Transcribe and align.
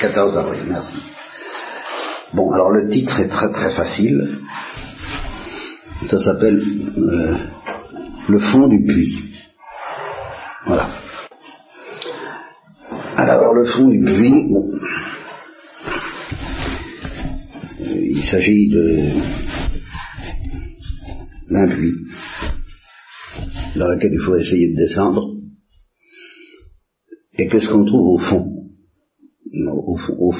14 0.00 0.36
avril, 0.38 0.62
merci. 0.68 0.96
Bon, 2.34 2.50
alors 2.52 2.70
le 2.70 2.88
titre 2.88 3.18
est 3.20 3.28
très 3.28 3.50
très 3.50 3.72
facile. 3.72 4.40
Ça 6.08 6.18
s'appelle 6.18 6.62
euh, 6.98 7.36
Le 8.28 8.38
fond 8.38 8.68
du 8.68 8.84
puits. 8.84 9.34
Voilà. 10.66 10.90
Alors 13.16 13.54
le 13.54 13.64
fond 13.64 13.88
du 13.88 14.04
puits, 14.04 14.46
bon, 14.50 14.70
il 17.80 18.22
s'agit 18.24 18.68
de 18.68 19.12
d'un 21.48 21.68
puits 21.68 21.94
dans 23.76 23.88
lequel 23.88 24.10
il 24.12 24.24
faut 24.24 24.36
essayer 24.36 24.72
de 24.72 24.76
descendre. 24.76 25.36
Et 27.38 27.48
qu'est-ce 27.48 27.68
qu'on 27.68 27.84
trouve 27.84 28.14
au 28.14 28.18
fond? 28.18 28.55
Au 29.52 30.32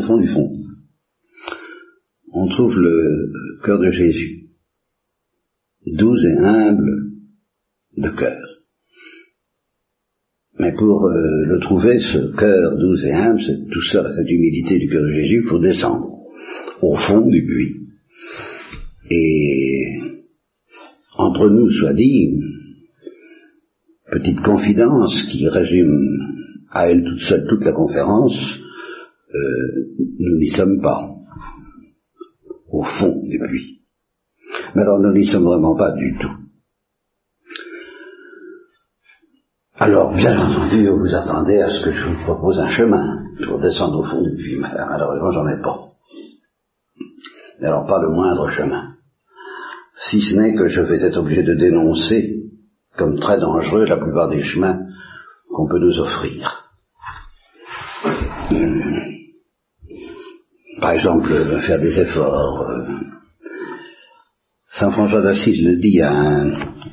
fond, 0.00 0.18
du 0.18 0.28
fond. 0.28 0.50
On 2.32 2.48
trouve 2.48 2.76
le 2.78 3.32
cœur 3.64 3.78
de 3.78 3.90
Jésus, 3.90 4.48
doux 5.86 6.16
et 6.16 6.38
humble 6.38 7.12
de 7.96 8.08
cœur. 8.10 8.48
Mais 10.58 10.72
pour 10.72 11.06
euh, 11.06 11.46
le 11.46 11.58
trouver, 11.60 11.98
ce 11.98 12.36
cœur 12.36 12.76
doux 12.76 12.96
et 13.04 13.12
humble, 13.12 13.40
cette 13.40 13.66
douceur, 13.66 14.10
cette 14.12 14.30
humilité 14.30 14.78
du 14.78 14.88
cœur 14.88 15.02
de 15.02 15.12
Jésus, 15.12 15.40
il 15.42 15.48
faut 15.48 15.58
descendre 15.58 16.10
au 16.82 16.96
fond 16.96 17.28
du 17.28 17.44
puits. 17.44 17.80
Et 19.10 19.84
entre 21.16 21.48
nous, 21.48 21.70
soit 21.70 21.94
dit, 21.94 22.40
petite 24.10 24.40
confidence 24.40 25.14
qui 25.30 25.48
résume 25.48 26.33
à 26.74 26.90
elle 26.90 27.04
toute 27.04 27.20
seule 27.20 27.46
toute 27.48 27.64
la 27.64 27.72
conférence, 27.72 28.34
euh, 29.32 29.86
nous 30.18 30.38
n'y 30.38 30.50
sommes 30.50 30.82
pas 30.82 31.00
au 32.70 32.82
fond 32.82 33.22
du 33.22 33.38
puits. 33.38 33.80
Mais 34.74 34.82
alors 34.82 34.98
nous 34.98 35.12
n'y 35.12 35.26
sommes 35.26 35.44
vraiment 35.44 35.76
pas 35.76 35.92
du 35.92 36.18
tout. 36.18 36.44
Alors, 39.76 40.14
bien 40.14 40.38
entendu, 40.38 40.88
vous 40.88 41.14
attendez 41.14 41.60
à 41.60 41.68
ce 41.68 41.84
que 41.84 41.90
je 41.90 42.08
vous 42.08 42.22
propose 42.24 42.60
un 42.60 42.68
chemin 42.68 43.24
pour 43.46 43.58
descendre 43.58 44.00
au 44.00 44.04
fond 44.04 44.22
du 44.22 44.36
puits. 44.36 44.56
Malheureusement, 44.60 45.32
j'en 45.32 45.48
ai 45.48 45.60
pas. 45.60 45.78
Mais 47.60 47.66
alors, 47.66 47.86
pas 47.86 48.00
le 48.00 48.10
moindre 48.10 48.48
chemin. 48.50 48.94
Si 49.96 50.20
ce 50.20 50.36
n'est 50.36 50.54
que 50.54 50.68
je 50.68 50.80
vais 50.80 51.04
être 51.04 51.18
obligé 51.18 51.42
de 51.42 51.54
dénoncer 51.54 52.44
comme 52.96 53.18
très 53.18 53.38
dangereux 53.38 53.84
la 53.84 53.96
plupart 53.96 54.28
des 54.28 54.42
chemins 54.42 54.80
qu'on 55.50 55.68
peut 55.68 55.80
nous 55.80 55.98
offrir. 55.98 56.63
Par 60.80 60.92
exemple, 60.92 61.60
faire 61.62 61.80
des 61.80 61.98
efforts. 61.98 62.68
Euh. 62.68 62.84
Saint 64.70 64.90
François 64.90 65.22
d'Assise 65.22 65.64
le 65.64 65.76
dit 65.76 66.00
à 66.00 66.12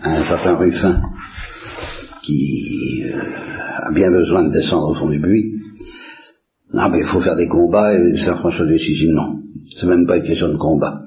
un, 0.03 0.23
certain 0.23 0.55
Ruffin 0.55 1.01
qui 2.23 3.03
euh, 3.03 3.19
a 3.79 3.91
bien 3.93 4.11
besoin 4.11 4.43
de 4.43 4.53
descendre 4.53 4.91
au 4.91 4.93
fond 4.93 5.09
du 5.09 5.19
puits. 5.19 5.55
Non, 6.73 6.89
mais 6.89 6.99
il 6.99 7.05
faut 7.05 7.19
faire 7.19 7.35
des 7.35 7.47
combats, 7.47 7.93
et 7.93 8.17
Saint 8.17 8.37
François 8.37 8.65
d'Assise 8.65 8.99
dit 8.99 9.09
non, 9.09 9.39
c'est 9.75 9.87
même 9.87 10.05
pas 10.05 10.17
une 10.17 10.25
question 10.25 10.49
de 10.49 10.57
combat. 10.57 11.01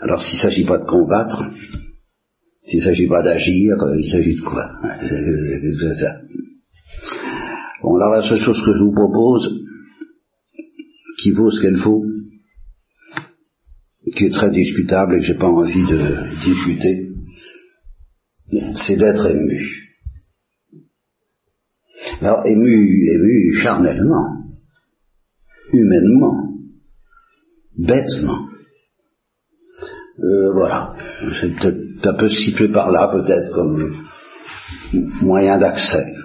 Alors 0.00 0.22
s'il 0.22 0.36
ne 0.38 0.42
s'agit 0.42 0.64
pas 0.64 0.78
de 0.78 0.86
combattre, 0.86 1.44
s'il 2.62 2.78
ne 2.78 2.84
s'agit 2.84 3.08
pas 3.08 3.22
d'agir, 3.22 3.74
euh, 3.82 3.98
il 3.98 4.08
s'agit 4.08 4.36
de 4.36 4.40
quoi? 4.40 4.70
Bon, 7.82 7.96
alors 7.96 8.14
la 8.14 8.22
seule 8.22 8.38
chose 8.38 8.62
que 8.62 8.72
je 8.72 8.84
vous 8.84 8.92
propose, 8.92 9.48
qui 11.22 11.32
vaut 11.32 11.50
ce 11.50 11.60
qu'elle 11.60 11.76
vaut, 11.76 12.04
qui 14.16 14.26
est 14.26 14.30
très 14.30 14.50
discutable 14.50 15.14
et 15.14 15.18
que 15.20 15.24
j'ai 15.24 15.38
pas 15.38 15.48
envie 15.48 15.86
de 15.86 16.42
discuter, 16.44 17.10
c'est 18.74 18.96
d'être 18.96 19.26
ému. 19.26 19.80
Alors 22.20 22.46
ému, 22.46 23.08
ému 23.14 23.54
charnellement, 23.54 24.44
humainement, 25.72 26.54
bêtement. 27.78 28.46
Euh, 30.18 30.52
voilà, 30.52 30.94
c'est 31.40 31.56
peut-être 31.56 32.06
un 32.06 32.14
peu 32.14 32.28
situé 32.28 32.68
par 32.68 32.90
là, 32.90 33.08
peut-être 33.08 33.52
comme 33.52 34.06
moyen 35.22 35.58
d'accès. 35.58 36.19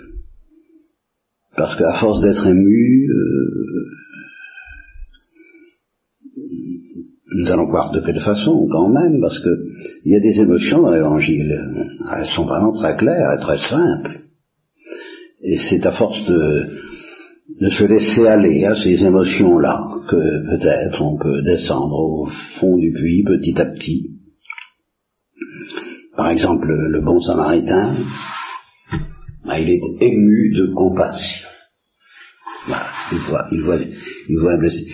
Parce 1.55 1.75
qu'à 1.77 1.93
force 1.99 2.21
d'être 2.21 2.47
ému, 2.47 3.09
euh, 3.09 3.85
nous 7.37 7.49
allons 7.49 7.69
voir 7.69 7.91
de 7.91 8.01
quelle 8.01 8.19
façon 8.19 8.67
quand 8.69 8.89
même, 8.89 9.19
parce 9.21 9.39
que 9.39 9.49
il 10.03 10.11
y 10.11 10.15
a 10.15 10.19
des 10.19 10.41
émotions 10.41 10.81
dans 10.81 10.91
l'évangile. 10.91 11.53
Elles 12.17 12.29
sont 12.35 12.45
vraiment 12.45 12.71
très 12.73 12.95
claires 12.95 13.37
et 13.37 13.41
très 13.41 13.57
simples. 13.57 14.21
Et 15.41 15.57
c'est 15.57 15.85
à 15.85 15.91
force 15.91 16.25
de, 16.25 16.67
de 17.61 17.69
se 17.69 17.83
laisser 17.83 18.27
aller 18.27 18.65
à 18.65 18.75
ces 18.75 19.03
émotions-là 19.05 19.79
que 20.09 20.57
peut-être 20.57 21.01
on 21.01 21.17
peut 21.17 21.41
descendre 21.41 21.95
au 21.95 22.29
fond 22.59 22.77
du 22.77 22.91
puits 22.91 23.23
petit 23.23 23.59
à 23.59 23.65
petit. 23.65 24.11
Par 26.17 26.29
exemple, 26.29 26.67
le 26.67 27.01
bon 27.01 27.19
samaritain, 27.19 27.97
ben, 29.45 29.57
il 29.57 29.69
est 29.69 29.81
ému 30.01 30.53
de 30.55 30.73
compassion. 30.73 31.44
Voilà, 32.67 32.87
il 33.11 33.19
voit, 33.19 33.47
il 33.51 33.61
voit, 33.61 33.77
il 34.29 34.39
voit 34.39 34.53
un 34.53 34.57
blessé. 34.57 34.85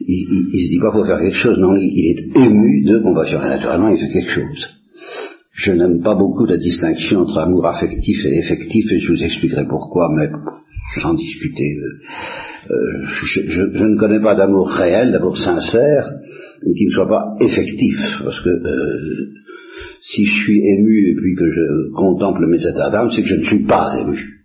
Il, 0.00 0.64
se 0.64 0.70
dit 0.70 0.78
quoi 0.78 0.92
pour 0.92 1.06
faire 1.06 1.20
quelque 1.20 1.36
chose 1.36 1.58
Non, 1.58 1.76
il, 1.76 1.84
est 1.84 2.38
ému 2.38 2.84
de 2.84 2.98
compassion. 3.02 3.38
Et 3.44 3.48
naturellement, 3.48 3.88
il 3.88 3.98
fait 3.98 4.12
quelque 4.12 4.30
chose. 4.30 4.68
Je 5.52 5.72
n'aime 5.72 6.00
pas 6.02 6.14
beaucoup 6.14 6.46
la 6.46 6.56
distinction 6.56 7.20
entre 7.20 7.38
amour 7.38 7.66
affectif 7.66 8.24
et 8.24 8.38
effectif, 8.38 8.90
et 8.92 9.00
je 9.00 9.12
vous 9.12 9.22
expliquerai 9.22 9.66
pourquoi, 9.68 10.08
mais 10.16 10.28
sans 11.02 11.14
discuter. 11.14 11.76
Euh, 11.76 12.72
euh 12.72 13.06
je, 13.12 13.42
je, 13.42 13.62
je, 13.74 13.84
ne 13.84 13.98
connais 13.98 14.20
pas 14.20 14.36
d'amour 14.36 14.70
réel, 14.70 15.10
d'amour 15.10 15.36
sincère, 15.36 16.12
qui 16.62 16.86
ne 16.86 16.90
soit 16.92 17.08
pas 17.08 17.36
effectif, 17.40 17.98
parce 18.22 18.40
que 18.40 18.48
euh, 18.48 19.28
si 20.00 20.24
je 20.24 20.32
suis 20.44 20.60
ému 20.60 21.10
et 21.10 21.14
puis 21.16 21.34
que 21.34 21.50
je 21.50 21.92
contemple 21.94 22.46
mes 22.46 22.60
états 22.60 22.90
d'âme, 22.90 23.10
c'est 23.10 23.22
que 23.22 23.28
je 23.28 23.36
ne 23.36 23.44
suis 23.44 23.64
pas 23.64 23.88
ému. 24.00 24.37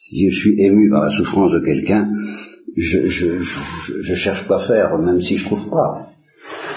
Si 0.00 0.30
je 0.30 0.40
suis 0.40 0.62
ému 0.62 0.90
par 0.90 1.02
la 1.02 1.16
souffrance 1.16 1.50
de 1.50 1.58
quelqu'un, 1.58 2.08
je, 2.76 4.14
cherche 4.14 4.48
à 4.48 4.60
faire, 4.60 4.96
même 4.98 5.20
si 5.20 5.36
je 5.36 5.44
trouve 5.44 5.68
pas, 5.68 6.06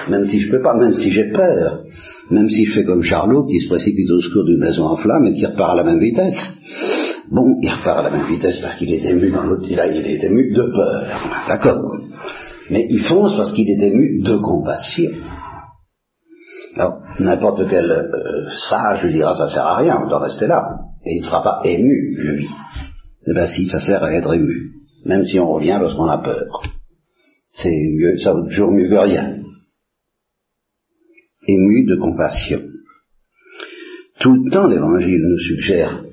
même 0.09 0.27
si 0.27 0.39
je 0.39 0.49
peux 0.49 0.61
pas, 0.63 0.75
même 0.75 0.95
si 0.95 1.11
j'ai 1.11 1.31
peur, 1.31 1.83
même 2.31 2.49
si 2.49 2.65
je 2.65 2.73
fais 2.73 2.83
comme 2.83 3.03
Charlot 3.03 3.45
qui 3.45 3.59
se 3.59 3.67
précipite 3.69 4.09
au 4.09 4.21
secours 4.21 4.45
d'une 4.45 4.59
maison 4.59 4.85
en 4.85 4.95
flammes 4.95 5.25
et 5.27 5.33
qui 5.33 5.45
repart 5.45 5.73
à 5.73 5.75
la 5.75 5.83
même 5.83 5.99
vitesse. 5.99 6.49
Bon, 7.29 7.59
il 7.61 7.69
repart 7.69 7.99
à 7.99 8.09
la 8.09 8.11
même 8.11 8.27
vitesse 8.27 8.59
parce 8.59 8.75
qu'il 8.75 8.91
est 8.91 9.05
ému 9.05 9.29
dans 9.29 9.43
l'autre, 9.43 9.69
là 9.69 9.85
il 9.85 10.03
est 10.03 10.23
ému 10.23 10.51
de 10.51 10.63
peur, 10.63 11.05
d'accord. 11.47 11.99
Mais 12.71 12.87
il 12.89 13.01
fonce 13.01 13.37
parce 13.37 13.51
qu'il 13.51 13.69
est 13.69 13.85
ému 13.85 14.19
de 14.23 14.35
compassion. 14.37 15.11
Alors, 16.75 17.01
n'importe 17.19 17.69
quel 17.69 17.91
euh, 17.91 18.49
sage 18.57 19.03
lui 19.03 19.13
dira 19.13 19.35
ça 19.35 19.47
sert 19.47 19.63
à 19.65 19.77
rien, 19.77 19.99
on 20.03 20.09
doit 20.09 20.23
rester 20.23 20.47
là. 20.47 20.69
Et 21.05 21.17
il 21.17 21.21
ne 21.21 21.25
sera 21.25 21.43
pas 21.43 21.61
ému, 21.65 22.15
lui. 22.17 22.47
Eh 23.27 23.33
bien 23.33 23.45
si, 23.45 23.65
ça 23.65 23.79
sert 23.79 24.03
à 24.03 24.13
être 24.13 24.33
ému. 24.33 24.71
Même 25.05 25.25
si 25.25 25.39
on 25.39 25.51
revient 25.51 25.77
lorsqu'on 25.79 26.07
a 26.07 26.17
peur. 26.17 26.63
C'est 27.51 27.69
mieux, 27.69 28.17
ça 28.19 28.33
vaut 28.33 28.45
toujours 28.45 28.71
mieux 28.71 28.89
que 28.89 28.95
rien. 28.95 29.43
Ému 31.47 31.85
de 31.85 31.95
compassion. 31.95 32.61
Tout 34.19 34.35
le 34.35 34.51
temps 34.51 34.67
l'évangile 34.67 35.21
nous 35.21 35.39
suggère 35.39 36.03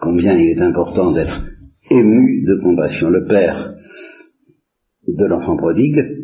combien 0.00 0.36
il 0.36 0.50
est 0.50 0.60
important 0.60 1.12
d'être 1.12 1.44
ému 1.90 2.44
de 2.44 2.60
compassion. 2.62 3.08
Le 3.08 3.26
père 3.26 3.74
de 5.06 5.24
l'enfant 5.24 5.56
prodigue, 5.56 6.16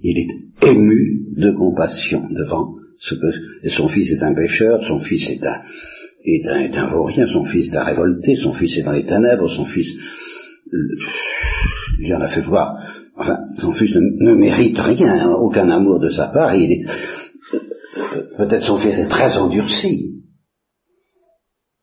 il 0.00 0.18
est 0.18 0.68
ému 0.68 1.26
de 1.36 1.50
compassion 1.52 2.28
devant 2.30 2.74
ce 2.98 3.14
que 3.14 3.68
son 3.68 3.88
fils 3.88 4.10
est 4.10 4.22
un 4.22 4.34
pécheur, 4.34 4.84
son 4.86 5.00
fils 5.00 5.28
est 5.28 5.44
un, 5.44 5.62
est 6.24 6.76
un, 6.76 6.86
vaurien, 6.88 7.26
son 7.26 7.44
fils 7.44 7.74
un 7.74 7.84
révolté, 7.84 8.36
son 8.36 8.52
fils 8.52 8.78
est 8.78 8.82
dans 8.82 8.92
les 8.92 9.04
ténèbres, 9.04 9.48
son 9.48 9.64
fils 9.64 9.94
lui 11.98 12.14
en 12.14 12.20
a 12.20 12.28
fait 12.28 12.40
voir, 12.40 12.74
enfin, 13.16 13.38
son 13.56 13.72
fils 13.72 13.94
ne, 13.94 14.34
mérite 14.34 14.78
rien, 14.78 15.30
aucun 15.30 15.68
amour 15.68 16.00
de 16.00 16.08
sa 16.08 16.28
part, 16.28 16.54
il 16.54 16.72
est, 16.72 16.86
peut-être 18.38 18.64
son 18.64 18.78
fils 18.78 18.98
est 18.98 19.08
très 19.08 19.36
endurci, 19.36 20.12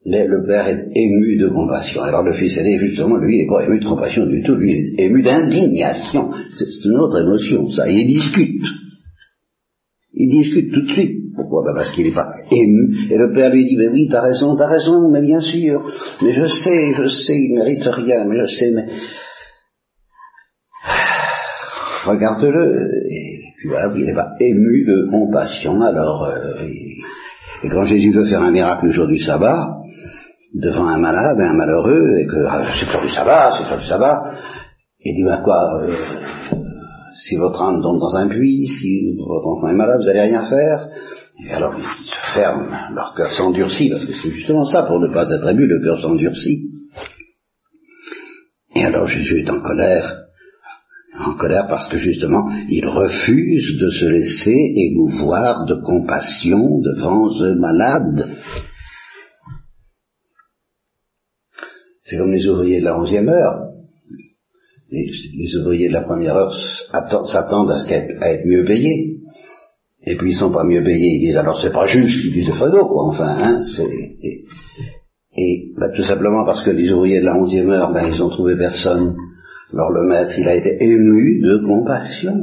mais 0.06 0.26
le 0.26 0.46
père 0.46 0.68
est 0.68 0.88
ému 0.96 1.38
de 1.38 1.50
compassion. 1.50 2.02
Alors 2.02 2.24
le 2.24 2.34
fils 2.34 2.58
aîné, 2.58 2.80
justement, 2.80 3.18
lui, 3.18 3.36
il 3.36 3.42
n'est 3.44 3.48
pas 3.48 3.66
ému 3.66 3.80
de 3.80 3.86
compassion 3.86 4.26
du 4.26 4.42
tout, 4.44 4.56
lui, 4.56 4.72
il 4.72 5.00
est 5.00 5.06
ému 5.06 5.22
d'indignation. 5.22 6.32
C'est 6.58 6.86
une 6.86 6.98
autre 6.98 7.22
émotion, 7.22 7.70
ça. 7.70 7.90
Il 7.90 8.08
discute. 8.08 8.66
Il 10.14 10.30
discute 10.32 10.74
tout 10.74 10.82
de 10.82 10.92
suite. 10.92 11.19
Pourquoi 11.50 11.74
ben 11.74 11.78
Parce 11.78 11.92
qu'il 11.92 12.06
n'est 12.06 12.13
pas 12.13 12.28
ému. 12.51 12.94
Et 13.10 13.18
le 13.18 13.34
père 13.34 13.50
lui 13.50 13.66
dit, 13.66 13.75
mais 13.75 13.88
oui, 13.88 14.07
t'as 14.10 14.22
raison, 14.22 14.56
t'as 14.56 14.68
raison, 14.68 15.10
mais 15.12 15.22
bien 15.22 15.42
sûr. 15.42 15.81
Mais 16.22 16.31
je 16.31 16.46
sais, 16.46 16.94
je 16.94 17.07
sais, 17.07 17.34
il 17.34 17.56
ne 17.56 17.63
mérite 17.63 17.86
rien, 17.86 18.24
mais 18.25 18.36
je 18.46 18.54
sais, 18.54 18.72
mais... 18.72 18.86
Regarde-le. 22.06 23.04
Et 23.10 23.40
puis 23.57 23.68
voilà, 23.68 23.92
il 23.98 24.06
n'est 24.06 24.13
pas 24.13 24.30
ému 24.40 24.86
de 24.86 25.10
compassion. 25.10 25.81
Alors, 25.81 26.25
euh, 26.25 26.63
et, 27.63 27.69
quand 27.69 27.84
Jésus 27.84 28.12
veut 28.12 28.25
faire 28.25 28.44
un 28.44 28.52
miracle 28.52 28.86
le 28.86 28.92
jour 28.92 29.07
du 29.07 29.18
sabbat, 29.18 29.80
devant 30.54 30.86
un 30.86 31.00
malade, 31.00 31.40
un 31.40 31.54
malheureux, 31.54 32.19
et 32.19 32.28
que 32.28 32.45
ah, 32.48 32.63
c'est 32.80 32.86
le 32.86 32.92
jour 32.92 33.02
du 33.02 33.10
sabbat, 33.10 33.54
c'est 33.54 33.63
le 33.63 33.69
jour 33.69 33.80
du 33.80 33.86
sabbat, 33.86 34.36
il 35.00 35.16
dit, 35.16 35.24
ben 35.24 35.42
quoi, 35.42 35.81
euh, 35.81 35.95
si 37.16 37.38
votre 37.38 37.60
âme 37.60 37.81
tombe 37.81 38.00
dans 38.00 38.16
un 38.18 38.28
puits, 38.28 38.68
si 38.68 39.16
votre 39.18 39.48
enfant 39.48 39.69
est 39.69 39.75
malade, 39.75 39.98
vous 40.00 40.06
n'allez 40.06 40.22
rien 40.22 40.48
faire. 40.48 40.90
Et 41.46 41.52
alors 41.52 41.74
ils 41.78 42.06
se 42.06 42.34
ferment, 42.34 42.68
leur 42.94 43.14
cœur 43.16 43.32
s'endurcit, 43.32 43.90
parce 43.90 44.06
que 44.06 44.14
c'est 44.14 44.32
justement 44.32 44.66
ça, 44.66 44.84
pour 44.84 45.00
ne 45.00 45.14
pas 45.14 45.30
être 45.30 45.48
ému, 45.48 45.68
le 45.68 45.82
cœur 45.84 46.02
s'endurcit. 46.02 46.70
Et 48.76 48.84
alors 48.84 49.08
Jésus 49.08 49.40
est 49.40 49.50
en 49.50 49.62
colère, 49.62 50.24
en 51.18 51.34
colère 51.36 51.68
parce 51.68 51.88
que 51.90 51.98
justement, 51.98 52.50
il 52.70 52.86
refuse 52.86 53.78
de 53.80 53.90
se 53.90 54.06
laisser 54.06 54.58
émouvoir 54.76 55.66
de 55.66 55.76
compassion 55.76 56.80
devant 56.82 57.30
ce 57.30 57.60
malade. 57.60 58.38
C'est 62.04 62.18
comme 62.18 62.32
les 62.32 62.48
ouvriers 62.48 62.80
de 62.80 62.86
la 62.86 63.00
onzième 63.00 63.30
heure 63.30 63.70
les, 64.92 65.56
ouvriers 65.58 65.88
de 65.88 65.94
la 65.94 66.02
première 66.02 66.36
heure 66.36 66.56
s'attendent 67.26 67.72
à, 67.72 67.78
à 67.78 68.32
être 68.32 68.46
mieux 68.46 68.66
payés. 68.66 69.18
Et 70.10 70.18
puis 70.18 70.32
ils 70.32 70.36
sont 70.36 70.52
pas 70.52 70.64
mieux 70.64 70.84
payés, 70.84 71.18
ils 71.18 71.28
disent 71.28 71.38
alors 71.38 71.62
c'est 71.62 71.72
pas 71.72 71.86
juste, 71.86 72.26
ils 72.26 72.34
disent 72.34 72.50
Fredo, 72.50 72.88
quoi, 72.88 73.10
enfin, 73.10 73.28
hein, 73.28 73.64
et, 74.24 74.46
et 75.38 75.72
bah, 75.78 75.86
tout 75.96 76.02
simplement 76.02 76.44
parce 76.46 76.64
que 76.64 76.72
les 76.72 76.92
ouvriers 76.92 77.20
de 77.20 77.26
la 77.26 77.38
onzième 77.40 77.70
heure, 77.70 77.94
ben, 77.94 78.08
ils 78.12 78.24
ont 78.24 78.30
trouvé 78.30 78.58
personne. 78.58 79.16
Alors 79.72 79.92
le 79.92 80.10
maître, 80.10 80.34
il 80.40 80.48
a 80.48 80.56
été 80.56 80.84
ému 80.84 81.42
de 81.42 81.64
compassion. 81.64 82.34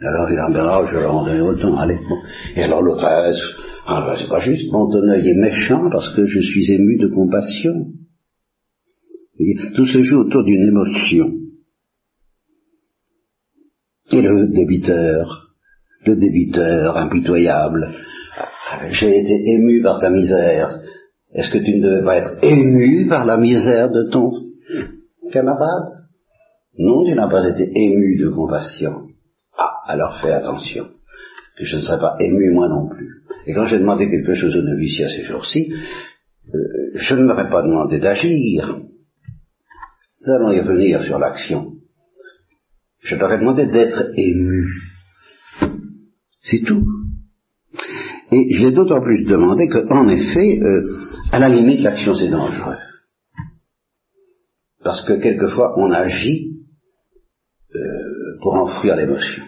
Alors 0.00 0.30
il 0.30 0.38
a 0.38 0.48
dit, 0.50 0.56
oh, 0.56 0.86
je 0.86 0.98
leur 1.00 1.16
en 1.16 1.24
donne 1.24 1.40
autant, 1.40 1.76
allez. 1.78 1.96
Bon. 1.96 2.16
Et 2.54 2.62
alors 2.62 2.80
l'autre, 2.80 3.04
ah 3.04 4.04
ben, 4.06 4.14
c'est 4.16 4.28
pas 4.28 4.38
juste, 4.38 4.70
mon 4.70 4.88
œil 4.94 5.28
est 5.28 5.34
méchant 5.34 5.90
parce 5.90 6.14
que 6.14 6.26
je 6.26 6.38
suis 6.38 6.70
ému 6.70 6.96
de 6.96 7.08
compassion. 7.08 7.86
Tout 9.74 9.86
se 9.86 10.00
joue 10.02 10.20
autour 10.20 10.44
d'une 10.44 10.62
émotion. 10.62 11.32
Et 14.12 14.22
le 14.22 14.46
débiteur, 14.54 15.45
le 16.06 16.16
débiteur 16.16 16.96
impitoyable, 16.96 17.92
j'ai 18.90 19.20
été 19.20 19.50
ému 19.50 19.82
par 19.82 19.98
ta 19.98 20.10
misère. 20.10 20.80
Est-ce 21.34 21.50
que 21.50 21.58
tu 21.58 21.76
ne 21.76 21.82
devais 21.82 22.04
pas 22.04 22.16
être 22.16 22.38
ému 22.42 23.06
par 23.08 23.26
la 23.26 23.36
misère 23.36 23.90
de 23.90 24.08
ton 24.10 24.30
camarade? 25.32 25.92
Non, 26.78 27.04
tu 27.04 27.14
n'as 27.14 27.28
pas 27.28 27.48
été 27.48 27.70
ému 27.74 28.18
de 28.18 28.28
compassion. 28.28 28.92
Ah, 29.56 29.74
alors 29.86 30.20
fais 30.20 30.32
attention, 30.32 30.84
que 31.58 31.64
je 31.64 31.76
ne 31.76 31.82
serai 31.82 31.98
pas 31.98 32.16
ému 32.20 32.50
moi 32.50 32.68
non 32.68 32.88
plus. 32.88 33.22
Et 33.46 33.54
quand 33.54 33.66
j'ai 33.66 33.78
demandé 33.78 34.08
quelque 34.08 34.34
chose 34.34 34.54
au 34.56 34.62
noviciat 34.62 35.08
ces 35.08 35.24
jours-ci, 35.24 35.72
euh, 36.54 36.58
je 36.94 37.14
ne 37.14 37.24
m'aurais 37.24 37.48
pas 37.48 37.62
demandé 37.62 37.98
d'agir, 37.98 38.78
nous 40.26 40.32
allons 40.32 40.52
y 40.52 40.60
revenir 40.60 41.02
sur 41.02 41.18
l'action. 41.18 41.72
Je 43.00 43.16
t'aurais 43.16 43.38
demandé 43.38 43.66
d'être 43.66 44.10
ému. 44.16 44.66
C'est 46.48 46.62
tout. 46.64 46.84
Et 48.32 48.54
je 48.54 48.64
l'ai 48.64 48.72
d'autant 48.72 49.00
plus 49.00 49.24
demandé 49.24 49.68
qu'en 49.68 50.08
effet, 50.08 50.60
euh, 50.62 50.90
à 51.32 51.38
la 51.38 51.48
limite, 51.48 51.80
l'action 51.80 52.14
c'est 52.14 52.28
dangereux. 52.28 52.76
Parce 54.82 55.04
que 55.04 55.14
quelquefois, 55.20 55.74
on 55.76 55.90
agit 55.90 56.52
euh, 57.74 58.38
pour 58.40 58.54
enfouir 58.54 58.96
l'émotion. 58.96 59.42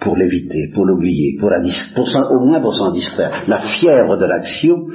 Pour 0.00 0.16
l'éviter, 0.16 0.70
pour 0.74 0.84
l'oublier, 0.84 1.36
pour 1.38 1.50
la 1.50 1.60
pour 1.94 2.08
au 2.30 2.46
moins 2.46 2.60
pour 2.60 2.74
s'en 2.74 2.90
distraire. 2.90 3.44
La 3.48 3.60
fièvre 3.60 4.16
de 4.16 4.26
l'action 4.26 4.86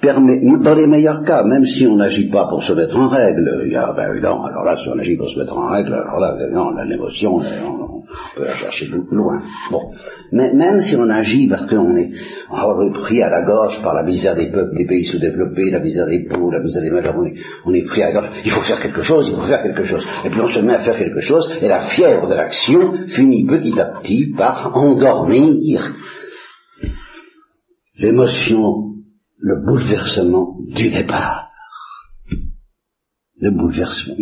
permet, 0.00 0.40
dans 0.62 0.74
les 0.74 0.86
meilleurs 0.86 1.24
cas, 1.24 1.42
même 1.44 1.64
si 1.64 1.86
on 1.86 1.96
n'agit 1.96 2.30
pas 2.30 2.48
pour 2.48 2.62
se 2.62 2.72
mettre 2.72 2.96
en 2.96 3.08
règle, 3.08 3.62
il 3.66 3.72
y 3.72 3.76
a, 3.76 3.92
ben 3.94 4.20
non, 4.20 4.42
alors 4.42 4.64
là, 4.64 4.76
si 4.76 4.88
on 4.88 4.98
agit 4.98 5.16
pour 5.16 5.28
se 5.28 5.38
mettre 5.38 5.56
en 5.56 5.70
règle, 5.70 5.94
alors 5.94 6.20
là, 6.20 6.36
non, 6.50 6.70
l'émotion, 6.84 7.36
on, 7.36 7.85
peut 8.34 8.44
la 8.44 8.54
chercher 8.54 8.88
beaucoup 8.90 9.14
loin. 9.14 9.42
Bon. 9.70 9.90
Mais 10.32 10.52
même 10.54 10.80
si 10.80 10.96
on 10.96 11.08
agit 11.08 11.48
parce 11.48 11.66
qu'on 11.66 11.96
est 11.96 12.12
pris 12.92 13.22
à 13.22 13.28
la 13.28 13.42
gorge 13.42 13.82
par 13.82 13.94
la 13.94 14.04
misère 14.04 14.34
des 14.34 14.50
peuples, 14.50 14.76
des 14.76 14.86
pays 14.86 15.04
sous-développés, 15.04 15.70
la 15.70 15.80
misère 15.80 16.06
des 16.06 16.24
pauvres, 16.24 16.52
la 16.52 16.62
misère 16.62 16.82
des 16.82 16.90
malheurs, 16.90 17.16
on 17.16 17.26
est, 17.26 17.34
on 17.64 17.74
est 17.74 17.84
pris 17.84 18.02
à 18.02 18.06
la 18.06 18.12
gorge, 18.12 18.36
il 18.44 18.50
faut 18.50 18.62
faire 18.62 18.80
quelque 18.80 19.02
chose, 19.02 19.28
il 19.28 19.36
faut 19.36 19.46
faire 19.46 19.62
quelque 19.62 19.84
chose. 19.84 20.06
Et 20.24 20.30
puis 20.30 20.40
on 20.40 20.48
se 20.48 20.60
met 20.60 20.74
à 20.74 20.80
faire 20.80 20.98
quelque 20.98 21.20
chose, 21.20 21.50
et 21.60 21.68
la 21.68 21.80
fièvre 21.80 22.28
de 22.28 22.34
l'action 22.34 23.06
finit 23.08 23.46
petit 23.46 23.78
à 23.78 23.86
petit 24.00 24.32
par 24.36 24.76
endormir 24.76 25.94
l'émotion 27.98 28.86
le 29.38 29.64
bouleversement 29.64 30.56
du 30.68 30.90
départ. 30.90 31.45
Le 33.38 33.50
bouleversement. 33.50 34.14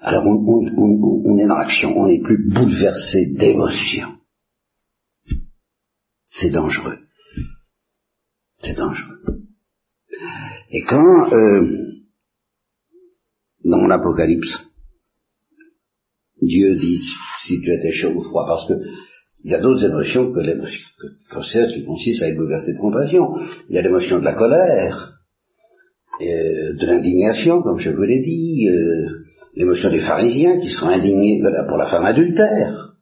Alors 0.00 0.24
on, 0.24 1.38
est 1.38 1.46
dans 1.46 1.58
l'action, 1.58 1.96
on 1.96 2.06
n'est 2.06 2.20
plus 2.20 2.48
bouleversé 2.48 3.26
d'émotion. 3.26 4.08
C'est 6.24 6.50
dangereux. 6.50 6.98
C'est 8.58 8.76
dangereux. 8.76 9.18
Et 10.70 10.82
quand, 10.84 11.32
euh, 11.32 11.68
dans 13.64 13.86
l'Apocalypse, 13.86 14.58
Dieu 16.40 16.76
dit 16.76 17.00
si 17.40 17.60
tu 17.60 17.72
étais 17.72 17.92
chaud 17.92 18.12
ou 18.14 18.22
froid, 18.22 18.46
parce 18.46 18.68
que 18.68 18.74
il 19.44 19.50
y 19.50 19.54
a 19.54 19.60
d'autres 19.60 19.84
émotions 19.84 20.32
que 20.32 20.40
l'émotion, 20.40 20.80
que, 21.00 21.74
qui 21.74 21.84
consiste 21.84 22.22
à 22.22 22.28
être 22.28 22.36
bouleversé 22.36 22.74
de 22.74 22.78
compassion. 22.78 23.22
Il 23.68 23.74
y 23.74 23.78
a 23.78 23.82
l'émotion 23.82 24.20
de 24.20 24.24
la 24.24 24.34
colère, 24.34 25.18
euh, 26.22 26.74
de 26.78 26.86
l'indignation, 26.86 27.62
comme 27.62 27.78
je 27.78 27.90
vous 27.90 28.02
l'ai 28.02 28.20
dit, 28.20 28.68
euh, 28.68 29.24
l'émotion 29.56 29.90
des 29.90 30.00
pharisiens 30.00 30.58
qui 30.60 30.68
sont 30.68 30.86
indignés 30.86 31.42
pour 31.68 31.76
la 31.76 31.86
femme 31.86 32.04
adultère, 32.04 32.94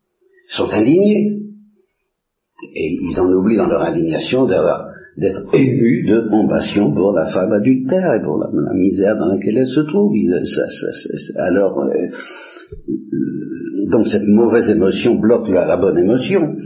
sont 0.48 0.68
indignés. 0.70 1.38
Et 2.74 2.98
ils 3.00 3.20
en 3.20 3.32
oublient 3.32 3.56
dans 3.56 3.68
leur 3.68 3.82
indignation 3.82 4.46
d'être 4.46 5.54
émus 5.54 6.04
de 6.06 6.28
compassion 6.28 6.92
pour 6.92 7.12
la 7.12 7.26
femme 7.32 7.52
adultère 7.52 8.14
et 8.14 8.22
pour 8.22 8.38
la, 8.38 8.48
misère 8.74 9.16
dans 9.16 9.26
laquelle 9.26 9.58
elle 9.58 9.66
se 9.66 9.80
trouve. 9.80 10.12
alors, 11.36 11.80
euh, 11.80 12.08
donc 13.90 14.06
cette 14.08 14.26
mauvaise 14.26 14.68
émotion 14.70 15.16
bloque 15.16 15.48
la, 15.48 15.76
bonne 15.76 15.98
émotion. 15.98 16.56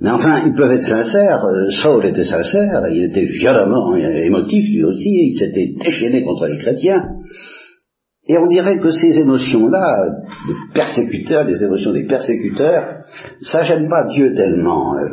Mais 0.00 0.10
enfin, 0.10 0.42
ils 0.46 0.54
peuvent 0.54 0.70
être 0.70 0.82
sincères. 0.82 1.44
Euh, 1.44 1.70
Saul 1.70 2.06
était 2.06 2.24
sincère, 2.24 2.88
il 2.90 3.04
était 3.04 3.26
violemment 3.26 3.94
émotif 3.94 4.70
lui 4.70 4.84
aussi, 4.84 5.28
il 5.28 5.38
s'était 5.38 5.74
déchaîné 5.78 6.22
contre 6.22 6.46
les 6.46 6.58
chrétiens. 6.58 7.16
Et 8.26 8.38
on 8.38 8.46
dirait 8.46 8.78
que 8.78 8.90
ces 8.92 9.18
émotions-là, 9.18 10.10
des 10.46 10.54
persécuteurs, 10.72 11.44
les 11.44 11.62
émotions 11.62 11.92
des 11.92 12.06
persécuteurs, 12.06 13.00
ça 13.40 13.64
gêne 13.64 13.88
pas 13.88 14.06
Dieu 14.14 14.34
tellement. 14.34 14.94
Euh, 14.96 15.06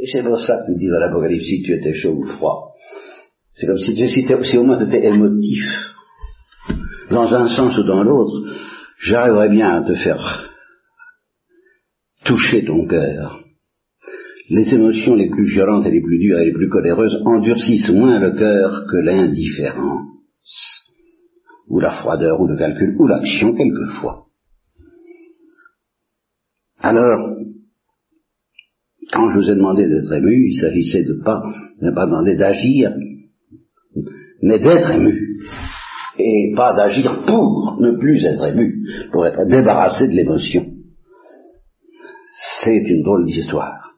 et 0.00 0.06
c'est 0.06 0.22
pour 0.22 0.38
ça 0.40 0.62
qu'il 0.64 0.78
dit 0.78 0.88
dans 0.88 1.00
l'Apocalypse, 1.00 1.44
si 1.44 1.62
tu 1.62 1.74
étais 1.74 1.94
chaud 1.94 2.14
ou 2.18 2.24
froid. 2.24 2.74
C'est 3.54 3.66
comme 3.66 3.78
si, 3.78 3.96
si, 3.96 4.26
si 4.42 4.58
au 4.58 4.62
moins 4.62 4.78
tu 4.78 4.84
étais 4.84 5.06
émotif, 5.06 5.64
dans 7.10 7.34
un 7.34 7.48
sens 7.48 7.76
ou 7.78 7.82
dans 7.84 8.02
l'autre 8.02 8.42
j'arriverais 9.00 9.48
bien 9.48 9.70
à 9.70 9.80
te 9.82 9.94
faire 9.94 10.50
toucher 12.28 12.64
ton 12.64 12.86
cœur. 12.86 13.42
Les 14.50 14.74
émotions 14.74 15.14
les 15.14 15.30
plus 15.30 15.46
violentes 15.46 15.86
et 15.86 15.90
les 15.90 16.02
plus 16.02 16.18
dures 16.18 16.38
et 16.38 16.44
les 16.44 16.52
plus 16.52 16.68
coléreuses 16.68 17.18
endurcissent 17.24 17.90
moins 17.90 18.18
le 18.18 18.32
cœur 18.32 18.86
que 18.90 18.96
l'indifférence, 18.96 20.84
ou 21.68 21.80
la 21.80 21.90
froideur, 21.90 22.40
ou 22.40 22.46
le 22.46 22.56
calcul, 22.56 22.96
ou 22.98 23.06
l'action 23.06 23.54
quelquefois. 23.54 24.26
Alors, 26.78 27.18
quand 29.12 29.30
je 29.30 29.38
vous 29.38 29.50
ai 29.50 29.56
demandé 29.56 29.88
d'être 29.88 30.12
ému, 30.12 30.48
il 30.48 30.60
s'agissait 30.60 31.04
de 31.04 31.20
pas, 31.24 31.42
ne 31.80 31.90
pas 31.94 32.06
demander 32.06 32.36
d'agir, 32.36 32.94
mais 34.42 34.58
d'être 34.58 34.90
ému 34.90 35.40
et 36.18 36.52
pas 36.56 36.74
d'agir 36.74 37.22
pour 37.26 37.78
ne 37.80 37.92
plus 37.98 38.24
être 38.24 38.44
ému, 38.44 38.86
pour 39.12 39.26
être 39.26 39.46
débarrassé 39.46 40.08
de 40.08 40.14
l'émotion. 40.14 40.77
C'est 42.68 42.90
une 42.90 43.02
drôle 43.02 43.24
d'histoire. 43.24 43.94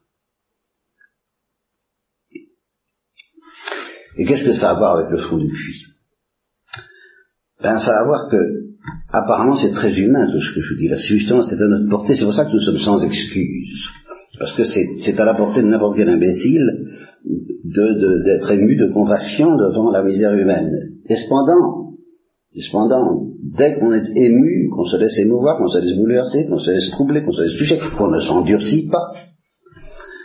Et 4.16 4.24
qu'est-ce 4.24 4.44
que 4.44 4.52
ça 4.52 4.70
a 4.70 4.74
à 4.74 4.78
voir 4.78 4.96
avec 4.96 5.10
le 5.10 5.18
fond 5.18 5.38
du 5.38 5.48
puits? 5.48 5.86
Ben 7.60 7.78
ça 7.78 7.96
a 7.96 8.02
à 8.02 8.04
voir 8.04 8.28
que 8.30 8.36
apparemment 9.08 9.56
c'est 9.56 9.72
très 9.72 9.92
humain 9.92 10.30
tout 10.30 10.40
ce 10.40 10.54
que 10.54 10.60
je 10.60 10.74
vous 10.74 10.78
dis 10.78 10.88
là. 10.88 10.96
Justement, 10.96 11.42
c'est 11.42 11.60
à 11.60 11.66
notre 11.66 11.88
portée, 11.88 12.14
c'est 12.14 12.22
pour 12.22 12.32
ça 12.32 12.44
que 12.44 12.52
nous 12.52 12.60
sommes 12.60 12.78
sans 12.78 13.02
excuse. 13.02 13.88
Parce 14.38 14.52
que 14.52 14.62
c'est 14.62 15.18
à 15.18 15.24
la 15.24 15.34
portée 15.34 15.62
de 15.62 15.66
n'importe 15.66 15.96
quel 15.96 16.08
imbécile 16.08 16.86
d'être 17.64 18.50
ému 18.52 18.76
de 18.76 18.92
compassion 18.92 19.48
devant 19.56 19.90
la 19.90 20.04
misère 20.04 20.34
humaine. 20.34 20.70
Et 21.08 21.16
cependant, 21.16 21.79
et 22.52 22.60
cependant, 22.62 23.28
dès 23.56 23.78
qu'on 23.78 23.92
est 23.92 24.10
ému, 24.16 24.70
qu'on 24.70 24.84
se 24.84 24.96
laisse 24.96 25.18
émouvoir, 25.18 25.56
qu'on 25.56 25.68
se 25.68 25.78
laisse 25.78 25.96
bouleverser, 25.96 26.46
qu'on 26.46 26.58
se 26.58 26.72
laisse 26.72 26.90
troubler, 26.90 27.22
qu'on 27.24 27.30
se 27.30 27.42
laisse 27.42 27.56
toucher, 27.56 27.78
qu'on 27.96 28.10
ne 28.10 28.18
s'endurcit 28.18 28.88
pas, 28.88 29.12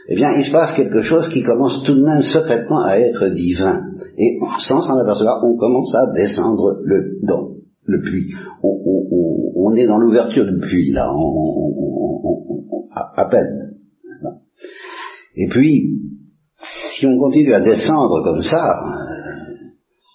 eh 0.07 0.15
bien, 0.15 0.29
il 0.37 0.45
se 0.45 0.51
passe 0.51 0.75
quelque 0.75 1.01
chose 1.01 1.29
qui 1.29 1.43
commence 1.43 1.83
tout 1.83 1.93
de 1.93 2.03
même 2.03 2.21
secrètement 2.21 2.83
à 2.83 2.99
être 2.99 3.27
divin. 3.29 3.81
Et 4.17 4.37
sans 4.59 4.81
s'en 4.81 4.97
apercevoir, 4.97 5.43
on 5.43 5.57
commence 5.57 5.93
à 5.95 6.11
descendre 6.13 6.79
le, 6.83 7.19
dans 7.23 7.49
le 7.85 8.01
puits. 8.01 8.33
On, 8.63 9.73
est 9.75 9.87
dans 9.87 9.97
l'ouverture 9.97 10.45
du 10.45 10.59
puits, 10.59 10.91
là, 10.91 11.07
à, 12.93 13.29
peine. 13.29 13.73
Et 15.35 15.47
puis, 15.49 15.89
si 16.97 17.05
on 17.07 17.17
continue 17.19 17.53
à 17.53 17.61
descendre 17.61 18.23
comme 18.23 18.41
ça, 18.41 18.63